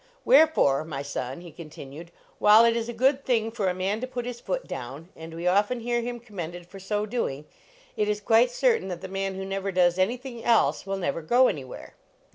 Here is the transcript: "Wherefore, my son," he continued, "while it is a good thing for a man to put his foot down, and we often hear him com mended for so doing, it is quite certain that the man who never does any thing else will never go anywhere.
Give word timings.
"Wherefore, 0.25 0.83
my 0.83 1.03
son," 1.03 1.41
he 1.41 1.51
continued, 1.51 2.09
"while 2.39 2.65
it 2.65 2.75
is 2.75 2.89
a 2.89 2.91
good 2.91 3.23
thing 3.23 3.51
for 3.51 3.69
a 3.69 3.75
man 3.75 4.01
to 4.01 4.07
put 4.07 4.25
his 4.25 4.39
foot 4.41 4.67
down, 4.67 5.09
and 5.15 5.31
we 5.31 5.45
often 5.45 5.79
hear 5.81 6.01
him 6.01 6.19
com 6.19 6.37
mended 6.37 6.65
for 6.65 6.79
so 6.79 7.05
doing, 7.05 7.45
it 7.95 8.09
is 8.09 8.19
quite 8.19 8.49
certain 8.49 8.87
that 8.87 9.01
the 9.01 9.07
man 9.07 9.35
who 9.35 9.45
never 9.45 9.71
does 9.71 9.99
any 9.99 10.17
thing 10.17 10.43
else 10.43 10.87
will 10.87 10.97
never 10.97 11.21
go 11.21 11.47
anywhere. 11.47 11.93